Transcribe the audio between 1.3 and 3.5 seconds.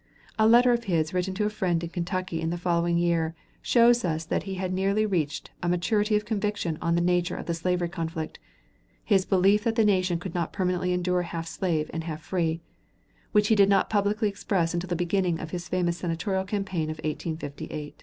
to a friend in Kentucky in the following year